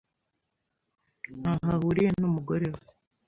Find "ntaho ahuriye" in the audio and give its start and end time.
1.39-2.09